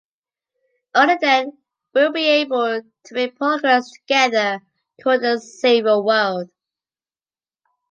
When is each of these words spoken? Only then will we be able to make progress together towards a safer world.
Only 0.95 1.17
then 1.21 1.59
will 1.93 2.07
we 2.11 2.21
be 2.21 2.25
able 2.27 2.81
to 2.81 3.13
make 3.13 3.37
progress 3.37 3.91
together 3.91 4.61
towards 4.99 5.23
a 5.23 5.37
safer 5.39 6.01
world. 6.01 6.49